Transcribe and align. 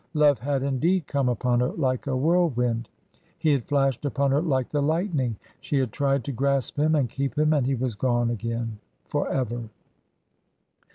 Love 0.15 0.39
had 0.39 0.63
indeed 0.63 1.05
come 1.05 1.29
upon 1.29 1.59
her 1.59 1.69
like 1.73 2.07
a 2.07 2.17
whirlwind, 2.17 2.89
he 3.37 3.51
had 3.51 3.65
flashed 3.67 4.03
upon 4.03 4.31
her 4.31 4.41
like 4.41 4.67
the 4.69 4.81
lightning, 4.81 5.35
she 5.59 5.77
had 5.77 5.91
tried 5.91 6.23
to 6.23 6.31
grasp 6.31 6.79
him 6.79 6.95
and 6.95 7.07
keep 7.11 7.37
him, 7.37 7.53
and 7.53 7.67
he 7.67 7.75
was 7.75 7.93
gone 7.93 8.31
again 8.31 8.79
for 9.05 9.29
ever. 9.29 9.69